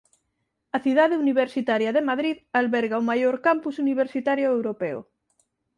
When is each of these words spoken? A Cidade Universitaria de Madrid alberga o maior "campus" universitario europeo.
A 0.75 0.77
Cidade 0.85 1.15
Universitaria 1.25 1.91
de 1.93 2.05
Madrid 2.09 2.37
alberga 2.59 3.01
o 3.01 3.07
maior 3.09 3.35
"campus" 3.47 3.75
universitario 3.85 4.47
europeo. 4.57 4.99